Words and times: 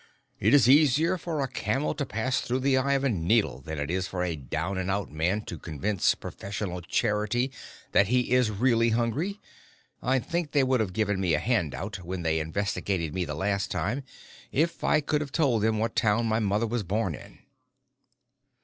It 0.39 0.55
is 0.55 0.67
easier 0.67 1.15
for 1.15 1.41
a 1.41 1.47
camel 1.47 1.93
to 1.93 2.07
pass 2.07 2.41
through 2.41 2.61
the 2.61 2.75
eye 2.75 2.93
of 2.93 3.03
a 3.03 3.09
needle 3.09 3.61
than 3.61 3.77
it 3.77 3.91
is 3.91 4.07
for 4.07 4.23
a 4.23 4.35
'down 4.35 4.79
and 4.79 4.89
out' 4.89 5.11
man 5.11 5.43
to 5.43 5.59
convince 5.59 6.15
Professional 6.15 6.81
Charity 6.81 7.51
that 7.91 8.07
he 8.07 8.31
is 8.31 8.49
really 8.49 8.89
hungry. 8.89 9.39
I 10.01 10.17
think 10.17 10.53
they 10.53 10.63
would 10.63 10.79
have 10.79 10.93
given 10.93 11.19
me 11.21 11.35
a 11.35 11.39
'hand 11.39 11.75
out' 11.75 12.03
when 12.03 12.23
they 12.23 12.39
investigated 12.39 13.13
me 13.13 13.25
the 13.25 13.35
last 13.35 13.69
time 13.69 14.01
if 14.51 14.83
I 14.83 15.01
could 15.01 15.21
have 15.21 15.31
told 15.31 15.61
them 15.61 15.77
what 15.77 15.95
town 15.95 16.25
my 16.25 16.39
mother 16.39 16.65
was 16.65 16.81
born 16.81 17.13
in." 17.13 17.37